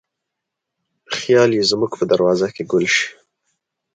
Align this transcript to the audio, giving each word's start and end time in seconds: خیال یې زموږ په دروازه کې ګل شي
خیال 1.17 1.49
یې 1.57 1.63
زموږ 1.71 1.91
په 1.99 2.05
دروازه 2.11 2.47
کې 2.55 2.63
ګل 2.71 2.85
شي 2.95 3.07